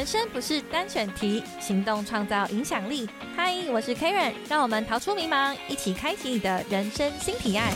[0.00, 3.06] 人生不是单选题，行动创造影响力。
[3.36, 7.70] 嗨，我是 Karen，让我们逃出迷茫，一起开启你的人生新提案。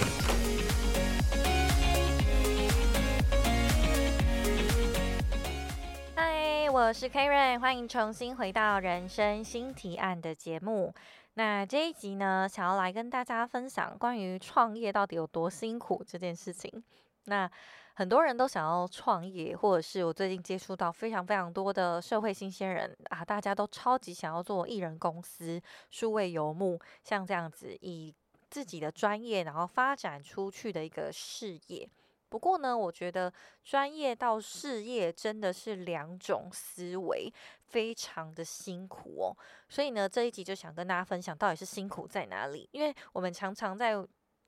[6.17, 10.95] 嗨，我是 Karen，欢迎重新回到人生新提案的节目。
[11.35, 16.83] 那这一集呢，想要来跟大家分享关于创业到底有多辛苦这件事情。
[17.27, 17.51] 那
[17.97, 28.13] 很多人都想要创业，或者是我最近接触到非常非常多的社会新鲜人啊，大家都超级想要做艺人公司、数位游牧，像这样子以
[28.51, 31.89] 自己的专业然后发展出去的一个事业。
[32.29, 33.33] 不过呢，我觉得
[33.63, 37.33] 专业到事业真的是两种思维，
[37.63, 39.37] 非常的辛苦哦。
[39.69, 43.95] 所以呢，这一集就想跟大家分享到底是辛苦在哪里，因为我们常常在。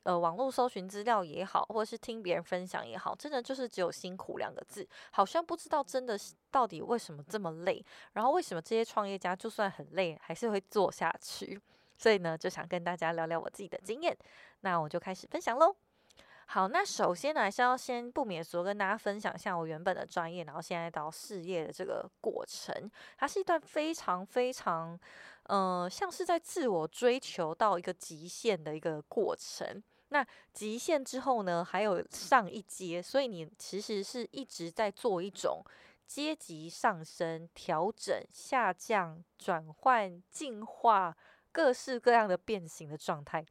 [0.07, 6.17] 呃，网络搜寻资料也好，或者是听别人分享也好，真的就是只有辛苦两个字，好像不知道真的
[6.49, 11.61] 到底为什么这么累，然后为什么这些创业家就算很累还是会做下去。
[11.99, 14.17] 所以呢，就想跟大家聊聊我自己的经验，
[14.61, 15.75] 那我就开始分享喽。
[16.47, 22.89] 好，那首先呢，还是要先不免俗跟大家分享一下我原本的专业，然后现在到事业的这个过程，
[23.19, 24.97] 它是一段非常非常，
[25.49, 29.83] 呃，像是在自我追求到一个极限的一个过程。
[30.09, 35.63] 那极限之后呢，还有上一阶，所以你其实是一直在做一种
[36.07, 41.17] 阶级上升、调整、下降、转换、进化、
[41.51, 43.45] 各式各样的变形的状态。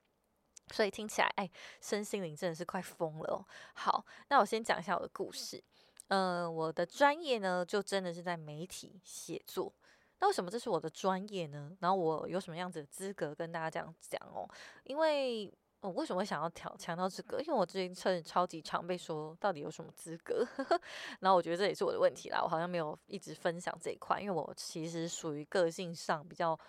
[0.72, 3.46] 所以听起来，哎，身心灵真的是快疯了哦。
[3.74, 5.64] 好，那我先讲一下我的故事。
[6.08, 9.72] 嗯，我的专业呢，就真的是在媒体写作。
[10.20, 11.76] 那为什么这是我的专业呢？
[11.82, 14.50] 然后我有什么样子的资格跟大家这样讲哦？
[14.86, 15.54] 因为
[15.86, 17.40] 我为什么想要调强调这个？
[17.42, 20.46] 因为我最近真的超级常被说到底有什么资格，
[21.22, 22.42] 然后我觉得这也是我的问题啦。
[22.42, 26.60] 我好像没有一直分享这一块，因为我其实属于个性上比较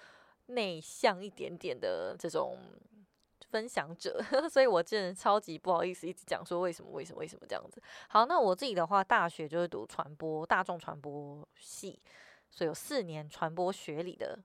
[0.47, 2.59] 内向一点点的这种
[3.51, 7.83] 分享者， 所以我真的超级不好意思一直讲说为什么为什么为什么这样子。
[8.09, 12.01] 好，那我自己的话，大学就是读传播大众传播系，
[12.51, 14.39] 所以有四年传播学理的。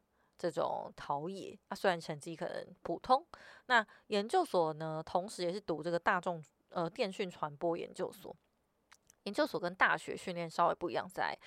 [0.49, 3.23] 这种陶冶啊，虽然成绩可能普通，
[3.67, 8.35] 那研究所呢，同时也是读这个大众呃电讯传播研究所。
[9.23, 11.37] 研究所跟大学训练稍微不一样，在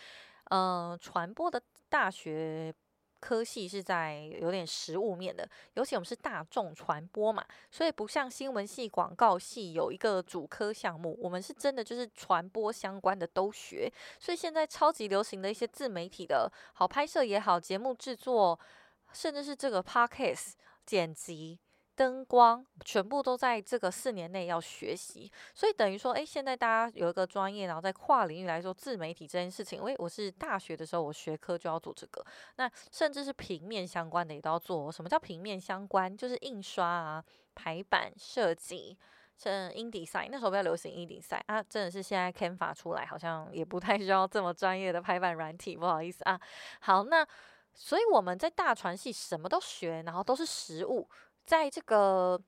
[0.50, 2.72] 嗯传播的大学。
[3.20, 13.90] 科系是在有点实物面的，尤其我们是大众传播嘛，所以不像新闻系、广告系有一个主科项目，我们是真的就是传播相关的都学。
[14.20, 18.60] 所以现在超级流行的一些自媒体的好拍摄也好，节目制作，
[19.14, 20.54] 甚至是这个 podcast
[20.84, 21.60] 剪辑。
[21.96, 32.26] 灯光全部都在这个四年内要学习，所以等于说，哎，现在大家有一个专业，然后在跨领域来说，自媒体这件事情，因为我是大学的时候，我学科就要做这个，
[32.56, 34.90] 那甚至是平面相关的也都要做。
[34.90, 36.16] 什么叫平面相关？
[36.16, 37.24] 就是印刷啊、
[37.54, 38.98] 排版设计，
[39.38, 46.40] 像 InDesign 那时候比较流行 InDesign 啊，真的是现在 Canva 出来，好像也不太需要这么专业的排版软体，不好意思啊。
[46.80, 47.24] 好，那
[47.74, 51.08] 所以我们在大传系什么都学，然后都是实物。
[51.44, 52.40] 在这个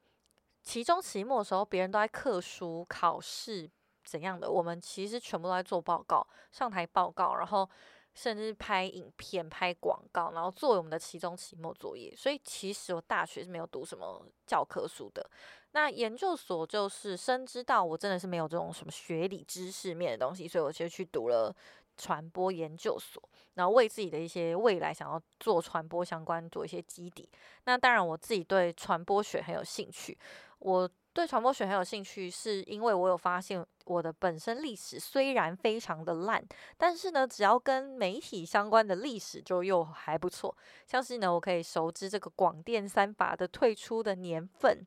[0.63, 3.69] 期中、期末的时候，别人都在课书、考试
[4.05, 7.69] 怎样的，我们其实全部都在做报告、上台报告，然后
[8.15, 12.15] 甚至拍影片、拍广告，然后作为我们的期中、期末作业。
[12.17, 15.29] 所以其实我大学是没有读什么教科书的。
[15.73, 21.55] 那研究所就是深知到我真的是没有这种什么学理知识面的东西，所以我就去读了。
[21.97, 23.23] 传播研究所，
[23.55, 27.29] 然后为自己的一些未来想要做传播相关做一些基底。
[27.65, 30.17] 那当然，我自己对传播学很有兴趣。
[30.59, 36.43] 我对传播学很有兴趣，是因为我有发现我的本身历史虽然非常的烂，
[36.77, 40.55] 但是呢，只要跟媒体相关的历史就又还不错。
[40.87, 44.87] 像是呢，我可以熟知这个广电三法的退出的年份。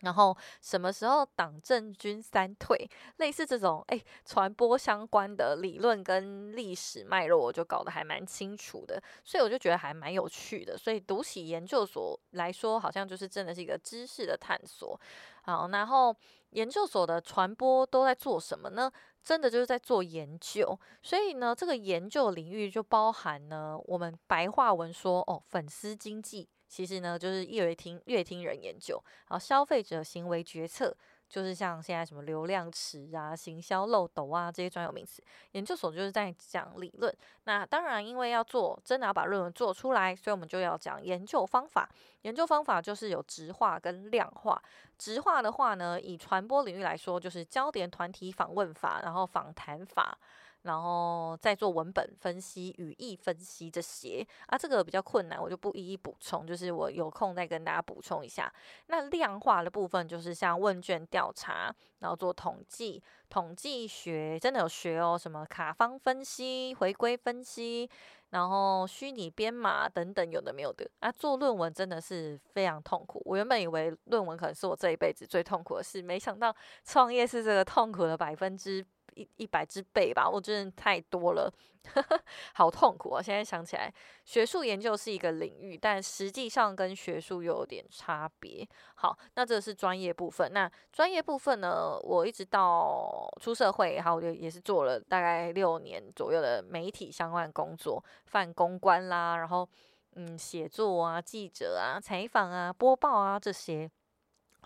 [0.00, 10.76] 然后什么时候党政军三退，类似这种哎传播相关的理论跟历史脉络，我就搞得还蛮清楚的，所以我就觉得还蛮有趣的。
[10.76, 15.00] 所以读起研究所来说，好像就是真的是一个知识的探索。
[15.42, 16.14] 好，然后
[16.50, 18.90] 研究所的传播都在做什么呢？
[19.22, 20.78] 真的就是在做研究。
[21.02, 26.48] 所以呢，这个研究领域就包含呢，我们白话文说哦，粉丝经济。
[26.68, 30.94] 其实呢，就是乐听乐听人研究，然后消费者行为决策，
[31.28, 35.22] 就是像现在什么流量池啊、行销漏斗啊这些专有名词。
[35.52, 37.14] 研究所就是在讲理论。
[37.44, 41.88] 那当然，因为要做真的要把论文做出来，所以我们就要讲研究方法。
[42.22, 44.60] 研究方法就是有直化跟量化。
[44.98, 50.18] 直化的话呢，以传播领域来说，就是焦点团体访问法，然后访谈法。
[50.66, 58.52] 然后再做文本分析、语义分析这些啊，这个比较困难，我就不一一补充，就是我有空再跟大家补充一下。
[58.88, 67.88] 那量化的部分就是像问卷调查，然后做统计，统计学真的有学哦，什么卡方分析、回归分析。
[68.30, 73.22] 然后虚拟编码等等有的没有的啊，做论文真的是非常痛苦。
[73.24, 76.54] 我原本以为论文可能是我这一辈子最痛苦的事，没想到
[76.84, 78.84] 创业是这个痛苦的百分之。
[79.16, 81.52] 一一百之倍吧，我真的太多了，
[82.54, 83.22] 好痛苦啊！
[83.22, 83.92] 现在想起来，
[84.24, 88.68] 学术研究是一个领域，但实际上跟学术又有点差别。
[88.94, 90.52] 好，那这是专业部分。
[90.52, 91.98] 那专业部分呢？
[92.02, 99.68] 我一直到出社会，好，也也是做了大概六年左右的媒体相关工作，泛公关啦，然后
[100.16, 103.90] 嗯，写作啊、记者啊、采访啊、播报啊这些。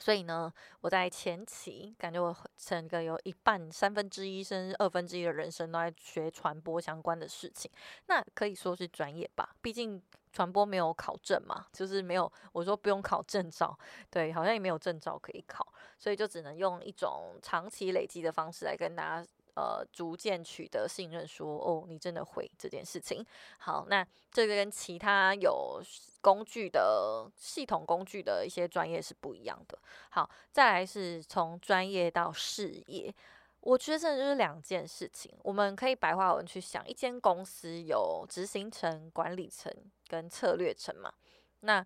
[0.01, 7.71] 所以呢，我在前期感觉我整个有一半三分之一甚至二分之一的人生都在学传播相关的事情，
[8.07, 9.55] 那可以说是专业吧。
[9.61, 10.03] 毕竟
[10.33, 19.29] 传播没有考证嘛，就是没有我说不用考证照，对，好像也没有证照可以考，所以就只能用一种长期累积的方式来跟大家。
[19.61, 23.23] 呃，逐渐取得信任，说哦，你真的会这件事情。
[23.59, 25.83] 好，那这个跟其他有
[26.23, 29.79] 工具的系统工具的一些专业是不一样的。
[30.09, 33.15] 好，再来是从专业到事业，
[33.61, 35.31] 我觉得这就是两件事情。
[35.43, 39.71] 我们可以白话文去想，一间公司有执行层、管理层
[40.09, 41.13] 跟策略层嘛。
[41.61, 41.85] 那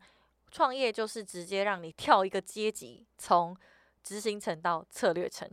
[0.52, 3.56] 创业就是直接让你跳一个阶级，从
[4.04, 5.50] 执行层到策略层。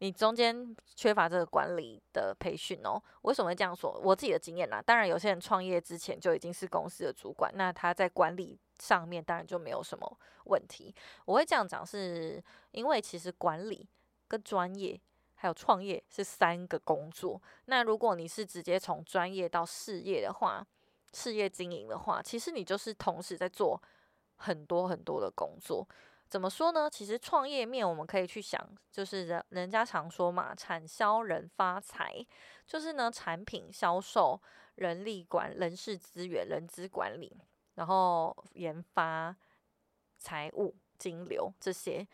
[0.00, 3.02] 你中间缺乏这个管理的培训哦？
[3.22, 4.00] 为什么会这样说？
[4.04, 10.94] 我自己的经验啦，当然有些人创业之前就已经是公司的主管，那他在管理上面当然就没有什么问题。
[11.24, 13.88] 我会这样讲，是因为其实管理
[14.28, 15.00] 跟专业
[15.34, 17.40] 还有创业是三个工作。
[17.64, 20.64] 那如果你是直接从专业到事业的话，
[21.12, 23.82] 事业经营的话，其实你就是同时在做
[24.36, 25.86] 很多很多的工作。
[26.28, 26.90] 怎么说呢？
[26.90, 28.60] 其实创业面我们可以去想，
[28.92, 32.14] 就是人人家常说嘛，产销人发财，
[32.66, 34.38] 就是呢产品销售、
[34.74, 37.34] 人力管、人事资源、人资管理，
[37.76, 39.34] 然后研发、
[40.18, 42.06] 财务、金流这些，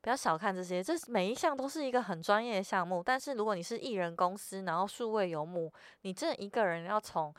[0.00, 3.02] 不要小看这些，这每一项都是一个很专业的项目。
[3.04, 7.34] 但是如果你是艺人公司，然后数位游牧，你这一个人要从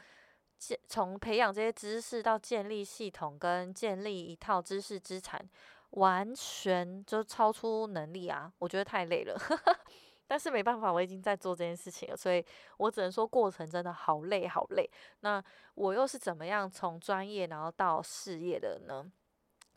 [0.59, 5.43] 建从培养这些知识到建立系统跟建立一套知识资产。
[5.91, 8.51] 完全就超出能力啊！
[8.59, 9.35] 我觉得太累了，
[10.27, 12.45] 但是没办法，我已经在做这件事情了，所以
[12.77, 14.87] 我只能说过程真的好累好累。
[15.21, 15.41] 那
[15.75, 19.09] 我又是怎么样从专业然后到事业的呢？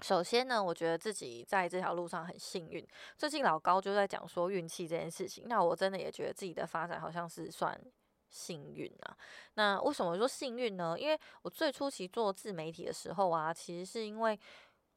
[0.02, 2.86] 首先呢，我觉得自己在这条路上很幸运。
[3.16, 7.80] 最近老高就在讲说运气这件事情，那我真的也觉得自己的发展好像是算
[8.28, 9.16] 幸运啊。
[9.54, 10.96] 那为什么说幸运呢？
[10.98, 14.38] 因为我最初期做自媒体的时候啊，其实是因为。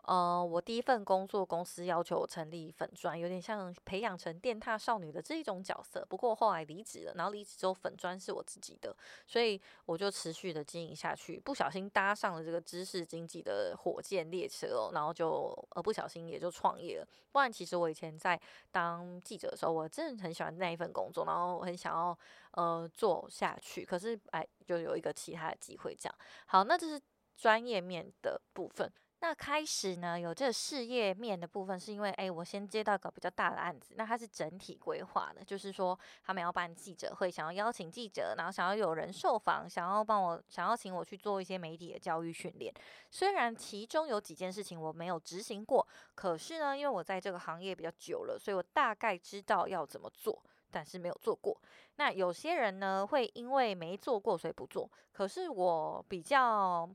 [0.04, 6.06] 呃，我第一份工作公司要求我成立粉砖，有点像培养成电踏少女的这一种角色。
[6.10, 8.94] 不过后来离职了，然后离职之后粉砖是我自己的，
[9.26, 11.40] 所以我就持续的经营下去。
[11.40, 17.08] 不小心搭上了这个知识经济的火箭列车，然后就呃不小心也就创业了。
[17.32, 18.40] 不然其实我以前在
[18.72, 22.18] 当记者的时候，我真的很喜欢那一份工作，然后我很想要
[22.52, 23.86] 呃做下去。
[23.86, 26.16] 可是哎，就有一个其他的机会这样。
[26.46, 27.02] 好，那这是
[27.38, 28.92] 专业面的部分。
[29.24, 42.74] 那开始呢，有这个事业面的部分，是因为哎，我先接到个比较大的案子，那它是整体规划的，就是说他们要办记者会，想要邀请记者，然后想要有人受访，想要帮我，想要请我去做一些媒体的教育训练。
[43.12, 50.38] 虽然其中有几件事情我没有执行过，可是呢，因为我在这个行业比较久了，所以我大概知道要怎么做，
[50.70, 51.58] 但是没有做过。
[51.96, 56.90] 那有些人呢，会因为没做过所以不做，可是我比较。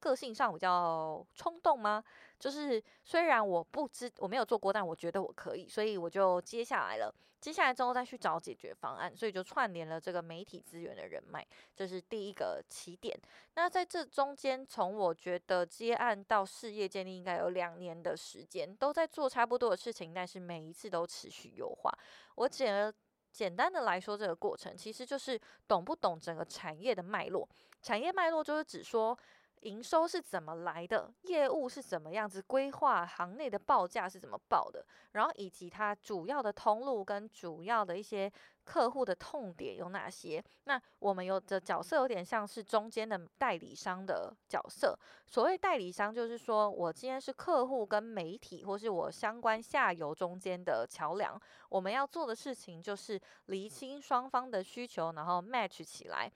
[0.00, 2.02] 个性上比较冲动吗？
[2.38, 7.14] 就是虽然我不知我没有做过，但我觉得我可以，所以我就接下来了。
[7.40, 13.18] 接下来之后再去找解决方案，所以就串联了这个媒体资源的人脉，这是第一个起点。
[13.54, 21.90] 那在这中间，从我觉得接案到事业建立，应该有两年的时间，都在做差不多的事情，但是每一次都持续优化。
[22.34, 22.92] 我简
[23.32, 27.48] 简单的来说，这个过程其实就是懂不懂整个产业的脉络。
[27.80, 29.18] 产业脉络就是指说。
[29.60, 31.12] 营收是怎么来的？
[31.22, 33.04] 业务是怎么样子规划？
[33.04, 34.84] 行内的报价是怎么报的？
[35.12, 38.30] 然后以及它主要的通路跟主要的一些
[38.64, 40.42] 客户的痛点有哪些？
[40.64, 44.98] 那我们有的角色有点像是中间的代理商的角色。
[45.26, 51.38] 所谓代理商，就是说我今天是客户跟媒体或是我相关下游中间的桥梁。
[51.68, 56.30] 我们要做的事情就是厘清双方的需求，然后 match 起来。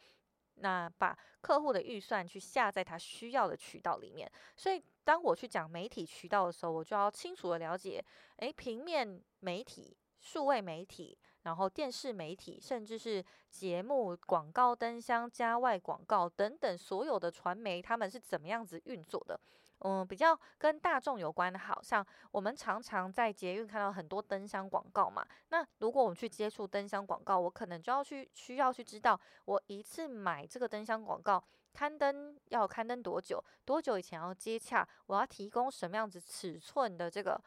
[0.65, 4.27] 那把客户的预算去下在他需要的渠道里面。
[4.57, 8.03] 所以当我去讲媒体渠道的时候，我就要清楚的了解，
[8.37, 9.97] 诶，平面媒体。
[10.25, 19.39] 数位媒体，然后电视媒体，甚至是节目、广告、灯箱、加外广告等等，所有的传媒，他们是怎么样子运作的？
[19.87, 25.25] 嗯，比较跟大众有关的，好像我们常常在捷运看到很多灯箱广告嘛。
[25.51, 37.41] 那如果我们去接触灯箱广告，我可能就要去需要去知道，我一次买这个灯箱广告刊登要刊登多久，多久以前要接洽，我要提供什么样子尺寸的这个。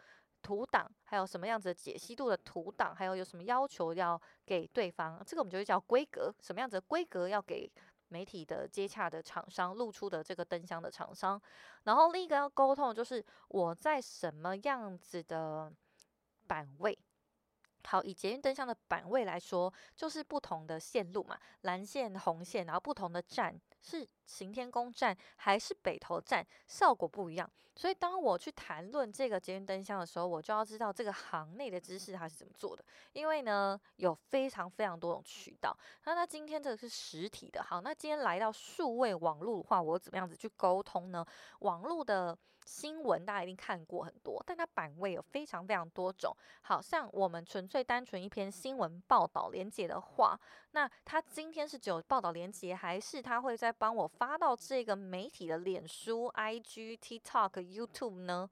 [0.43, 7.69] 图档还有什么样子的解析度的图档，还有有什么要求要给对方，这个我们就叫规格，什么样子的规格要给
[8.09, 11.41] 媒体的接洽的厂商露出的这个灯箱的厂商。
[11.83, 15.71] 然后另一个要沟通就是我在什么样子的
[16.47, 16.97] 版位。
[17.87, 27.49] 好，以捷运灯箱的版位来说，就是不同的线路嘛，蓝线、红线，然后不同的站是行天宫站还是北投站，效果不一样。
[27.75, 32.83] 所以当我去谈论这个捷运灯箱的时候，我就要知道这个行内的知识它是怎么做的。
[33.13, 35.73] 因为呢，有非常非常多种渠道。
[36.03, 41.25] 那那今天这个是实体的，好，那今天来到数位网络的话，我怎么样子去沟通呢？
[41.59, 42.37] 网络的。
[42.67, 46.35] 新闻大家一定看过很多，但它版位有非常非常多种。
[46.63, 50.37] 好像我们纯粹单纯一篇新闻报道连接的话，
[50.71, 58.49] 那它今天是只有报道连接，还是它会再帮我发到这个媒体的脸书、IG、TikTok、YouTube 呢？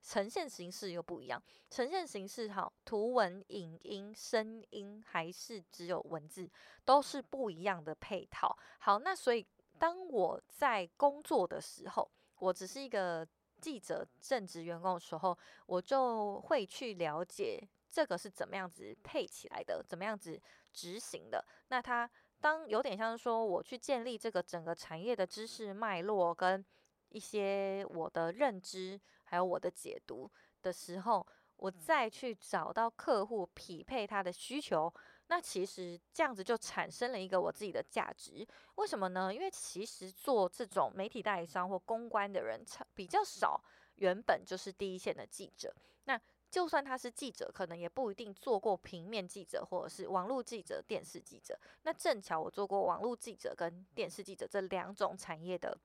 [0.00, 1.42] 呈现形式又不一样。
[1.68, 6.48] 呈现形式好，图文、影音、声音，还是只有文字，
[6.84, 8.56] 都是不一样的配套。
[8.78, 9.44] 好，那所以
[9.76, 12.08] 当我在工作的时候，
[12.38, 13.26] 我只是一个。
[13.66, 20.40] 记者正职员工的时候，我就会去了解这个是怎么样子配起来的，怎么样子
[20.72, 21.44] 执行的。
[21.66, 22.08] 那他
[22.40, 26.64] 当有点像是说，我去建立这个整个产业的知识脉络跟
[27.08, 30.30] 一些我的认知，还有我的解读
[30.62, 34.94] 的时候，我再去找到客户匹配他的需求。
[35.28, 39.34] 那其实这样子就产生了一个我自己的价值，为什么呢？
[39.34, 42.64] 因为其实做这种媒体代理商或公关的人
[42.94, 43.60] 比较少，
[43.96, 45.74] 原本就是第一线的记者。
[46.04, 51.58] 那就算他是记者，可能也不一定做过平面记者或者是网络记者、电视记者。
[51.82, 55.76] 那正巧我做过网络记者跟电视记者这两种产业的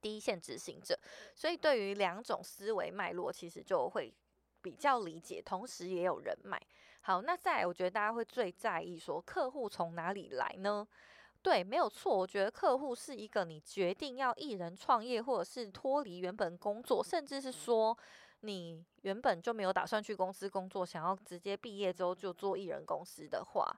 [0.00, 0.96] 第一线执行者，
[1.34, 4.14] 所以对于两种思维脉络，其实就会
[4.62, 6.60] 比较理解，同时也有人脉。
[7.02, 10.86] 好，那再，我觉得大家会最在意说客户从哪里来呢？
[11.42, 17.96] 对，没有错，我觉得客户是一个你决定要艺人创业，或者是脱离原本工作，甚至是说
[18.40, 23.74] 你原本就没有打算去公司工作，想要直接毕业之后就做艺人公司的话，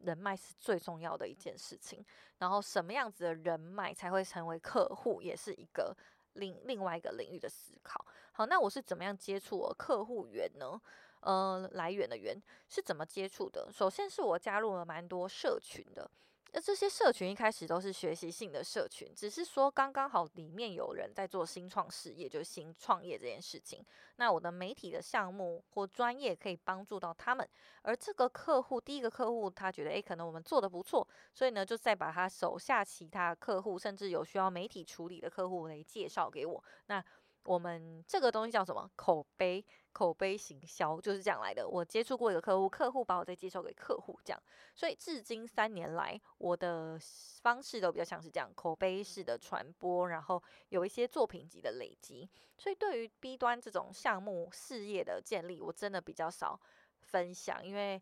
[0.00, 2.02] 人脉是最重要的一件事情。
[2.38, 5.94] 然后什么样子的人脉才会成为客户，也是一个
[6.32, 8.02] 另另外一个领域的思考。
[8.32, 10.80] 好，那我是怎么样接触我客户源呢？
[11.24, 12.38] 呃，来源的源
[12.68, 13.70] 是怎么接触的？
[13.72, 16.10] 首先是我加入了蛮多社群的，
[16.52, 23.82] 那这些社群一开始都是学习性的社群，只是说刚刚好里面有人在做新创事业，就新创业这件事情。
[24.16, 27.48] 那我的媒体的项目或专业可以帮助到他们，
[27.82, 36.62] 而这个客户第一个客户他觉得，诶，可能我们做的不错，所以呢，就再把他手下其他客户，甚至有需要媒体处理的客户来介绍给我。
[36.86, 37.04] 那
[37.44, 38.90] 我们这个东西叫什么？
[38.96, 41.68] 口碑，口碑行销就是这样来的。
[41.68, 44.42] 我接触过一个客户，客户把我再介绍给客户，这样。
[44.74, 46.98] 所以至今三年来，我的
[47.42, 52.28] 方式都比较像是这样，口碑式的传播，然后有一些作品集的累积。
[52.56, 56.58] 所以对于 B 端这种项目事业的建立，我真的比较少
[57.02, 58.00] 分享，因为，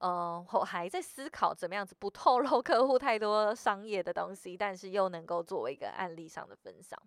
[0.00, 6.98] 呃，我还在思考怎么样子不透露 客户太多商业的东西，但是又能够作为一个案例上的分享。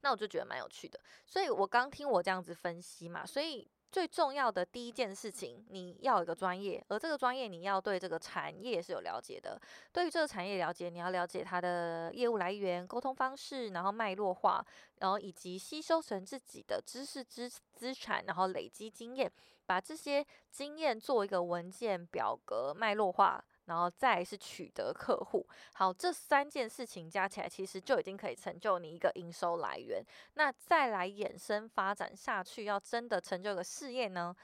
[0.00, 9.60] 那我就觉得蛮有趣的，所以我刚听我这样子分析嘛，所以最重要的第一件事情，你要有一个专业，而这个专业你要对这个产业是有了解的。
[9.92, 14.64] 对于这个产业了解，你要了解它的业务来源、沟通方式，然后脉络化，
[14.98, 19.32] 然后以及吸收成自己的知识资资产，然后累积经验，
[19.64, 23.42] 把这些经验做一个文件表格脉络化。
[23.66, 30.04] 然后再是取得客户，好，这三件事情加起来，其实就已经可以成就你一个营收来源。
[30.34, 34.34] 那再来衍生发展下去，要真的成就一个事业呢，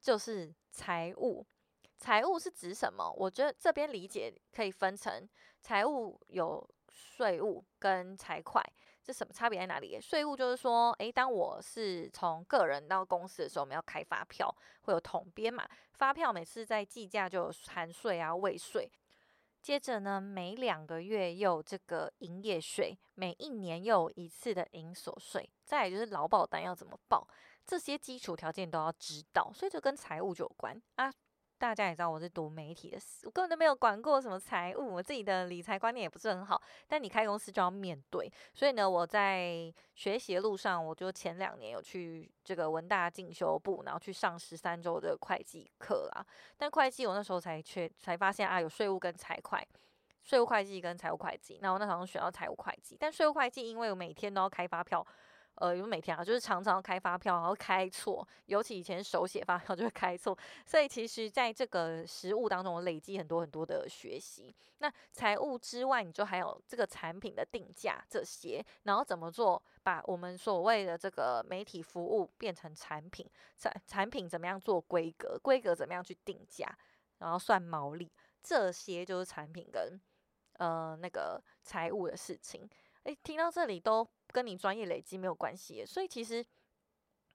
[0.00, 1.46] 就是财务。
[1.98, 3.12] 财务是指什么？
[3.12, 5.28] 我觉得这边理解可以分成
[5.60, 8.60] 财务有税务跟财会。
[9.02, 10.00] 这什么差别在哪里？
[10.00, 15.68] 税务就是说，诶，当我是从个人到公司的时候，我们要开发票，会有统编嘛？
[15.92, 18.90] 发票每次在计价就有含税啊、未税。
[19.60, 25.48] 接着呢，每两个月又有这个营业税，每一年又有一次的营所税。
[25.64, 27.26] 再来就是劳保单要怎么报，
[27.64, 31.12] 这些基础条件都要知道，所以就跟财务就有关啊。
[31.62, 36.60] 大家也知道我是读媒体的，我根本都没有管过什么财务，我自己的理财观念也不是很好。
[36.88, 46.26] 但你开公司就要面对，所以呢，我在学习的路上，我就前两年有去这个文大进修部，然后去上十三周的会计课啦。
[46.56, 49.64] 但会计我那时候才确才发现啊，有税务跟财会，
[50.24, 51.60] 税务会计跟财务会计。
[51.62, 55.06] 那我那时候选到财务会计，但税务会计因为我每天都要开发票。
[55.56, 64.54] 呃，有每天啊，就是常常开发票，然后开错，尤其以前手写发票 就会开错，所以其实在这个实务当中累积很多很多的学习。
[64.78, 76.66] 那财务之外，你就还有这个产品的定价这些，然后怎么做，把我们所谓的这个媒体服务变成产品，产产品怎么样做规格，规格怎么样去定价，
[77.18, 78.10] 然后算毛利，
[78.42, 80.00] 这些就是产品跟
[80.54, 82.68] 呃那个财务的事情。
[83.04, 84.06] 诶，听到这里都。
[84.34, 86.42] 跟你专业累积没有关系，所以其实，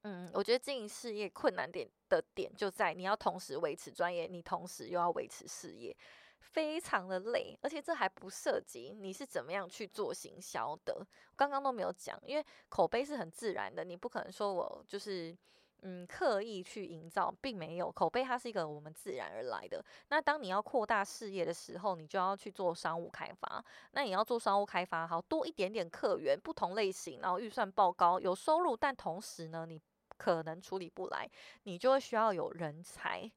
[0.02, 5.96] 嗯，我觉得经营事业困难点的点就在你要同时维持专业，你同时又要维持事业，
[6.40, 11.06] 非常的累，而且这还不涉及你是怎么样去做行销的，
[11.36, 15.38] 刚刚都没有讲，因为口碑是很自然的，你不可能说我就是。
[15.84, 19.84] 嗯，刻意去营造，并没有口碑，它是一个我们自然而来的。
[20.10, 23.64] 那当你要扩大事业的时候，你就要去做商务开发。
[23.92, 29.80] 那你要做商务开发，好多一点点客源，不同类型，然后预算报高，有收入，但同时呢，你
[30.18, 31.30] 可能处理不来，
[31.64, 33.32] 你就会需要有人才。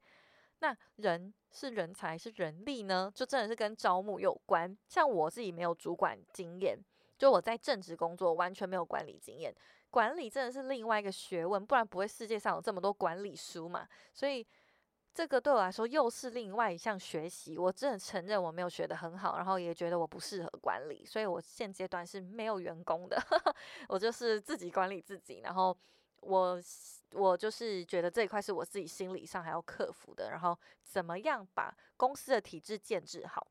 [0.62, 3.10] 那人是人才是人力呢？
[3.14, 4.76] 就真的是跟招募有关。
[4.88, 6.78] 像我自己没有主管经验，
[7.20, 9.54] 就我在正职工作完全没有管理经验。
[9.90, 13.86] 管理真的是另外一个学问，不然不会世界上有这么多管理书嘛。
[14.14, 14.46] 所以
[15.12, 17.58] 这个对我来说又是另外一项学习。
[17.58, 23.22] 我真的承认我没有学得很好，然后也觉得我不适合管理，所以我现阶段是没有员工的，
[23.90, 25.40] 我就是自己管理自己。
[25.40, 25.76] 然后
[26.20, 26.58] 我
[27.12, 30.30] 我就是觉得这一块是我自己心理上还要克服的。
[30.30, 33.46] 然后怎么样把公司的体制建制好，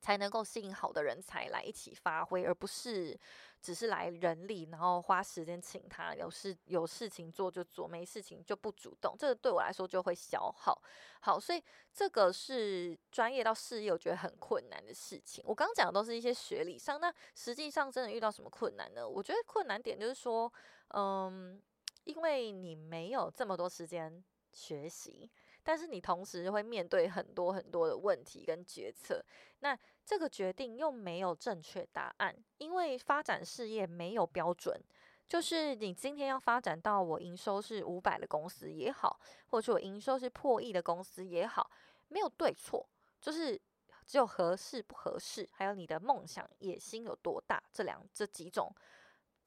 [0.00, 3.18] 才能够吸引好的人才来一起发挥，而不是。
[3.60, 10.80] 只是来人力，然后花时间请他，有事有事情做就做，没事情就不主动，这个对我来说就会消耗。
[11.22, 11.60] 好，所以
[11.92, 15.42] 这个是专业到事业，我觉得很困难的事情。
[15.44, 19.06] 我刚刚讲的都是一些学理上，那实际上真的遇到什么困难呢？
[19.06, 20.50] 我觉得困难点就是说，
[20.94, 21.60] 嗯，
[22.04, 25.28] 因为你没有这么多时间学习。
[25.68, 29.22] 但是你同时会面对很多很多的问题跟决策，
[29.58, 34.82] 那这个决定又没有正确答案，因为发展事业没有标准，
[35.28, 41.70] 就是你今天要发展到我营收是五百的公司也好，或者说我营收是破亿的公司也好，
[42.08, 42.88] 没有对错，
[43.20, 43.60] 就是
[44.06, 48.74] 只有合适不合适，还有你的梦想野心有多大，这两这几种。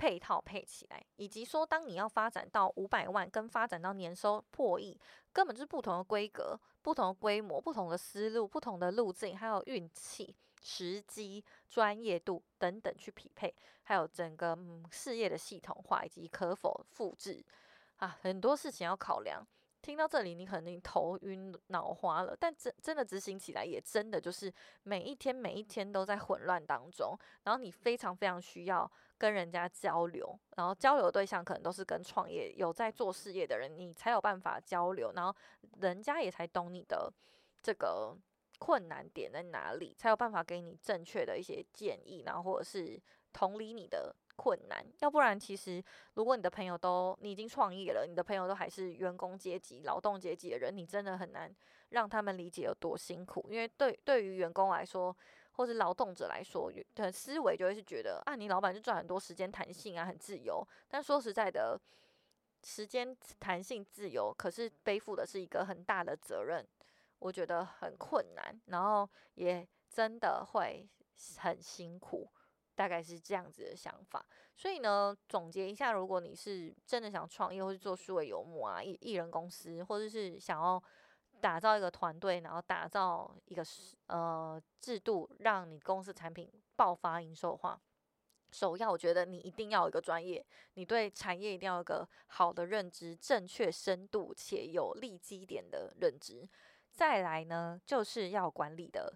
[0.01, 4.99] 配套配起来，以及说，当你要发展到五百万，跟发展到年收破亿，
[5.31, 14.57] 根本就是不同的规格、不同的规模、不同的思路、不同的路径，还有运气、时机、专业度等等去匹配，还有整个
[14.89, 17.45] 事业的系统化以及可否复制
[17.97, 19.45] 啊，很多事情要考量。
[19.81, 35.35] 听到这里，你肯定头晕脑花了，但真真的执行起来，也真的就是每一天每一天都在混乱当中，然后你非常非常需要跟人家交流，然后交流对象可能都是跟创业有在做事业的人，你才有办法交流，然后
[35.79, 37.11] 人家也才懂你的
[37.63, 38.15] 这个
[38.59, 43.01] 困难点在哪里，才有办法给你正确的一些建议，然后或者是
[43.33, 44.15] 同理你的。
[44.41, 45.83] 困难，要不然其实，
[46.15, 51.55] 如果你的朋友都你已经创业了，你的朋友都还是员工阶级、劳动阶级的人，你真的很难
[51.89, 53.45] 让他们理解有多辛苦。
[53.51, 55.15] 因为对对于员工来说，
[55.51, 60.67] 或是劳动者来说，的思维就会是觉得啊，你老板就赚很多时间弹性啊，很自由。
[60.87, 61.79] 但说实在的，
[62.63, 66.65] 时间弹性自由，可是背负的是一个很大的责任，
[67.19, 70.89] 我觉得很困难，然后也真的会
[71.37, 72.27] 很辛苦。
[72.75, 80.81] 大概是这样子的想法，所以呢，总结一下，如果你是真的想创业，或是做数位游牧啊，艺艺人公司，或者是想要
[81.39, 83.63] 打造一个团队，然后打造一个
[84.07, 87.79] 呃制度，让你公司产品爆发营收化，
[88.51, 96.47] 首要我觉得你一定要有一个专业，你对产业一定要有个好的认知，正确、深度且有利基点的认知。
[96.91, 99.13] 再来呢，就是要管理的，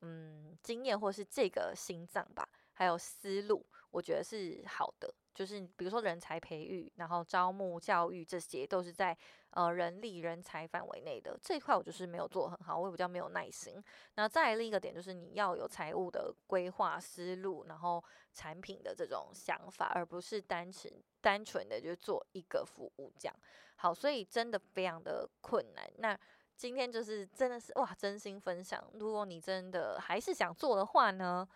[0.00, 5.12] 嗯，经验或是这个心脏吧，还有思路，我觉得是好的。
[5.34, 9.16] 就是比如说人才培育，然后招募、教育这些，都是在
[9.52, 13.82] 呃人力人才范围内的这一块，我就是没有做很好，我也比较没有耐心。
[14.16, 18.04] 那再另一个点就是你要有财务的规划思路，然后
[18.34, 23.34] 产品的这种想法，而不是单纯单纯的就做一个服务这样。
[23.76, 25.90] 好，所以真的非常的困难。
[25.96, 26.16] 那
[26.54, 28.86] 今天就是真的是哇，真心分享。
[28.92, 31.48] 如果你真的还是想做的话呢？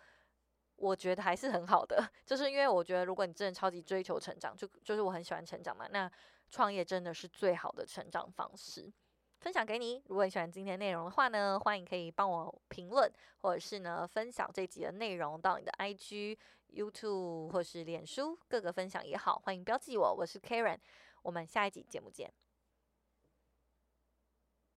[0.77, 6.09] 我觉得还是很好的， 就是因为我觉得，如果你真的超级追求成长，就就是我很喜欢成长嘛，那
[6.49, 8.91] 创业真的是最好的成长方式。
[9.39, 16.37] 分享给你，如果你喜欢今天内容的话呢，欢迎可以帮我评论，或者是呢分享这集的内容到你的 IG、
[16.73, 20.79] YouTube 或是脸书各个分享也好，欢迎标记我，我是 Karen，
[21.21, 22.31] 我们下一集节目见。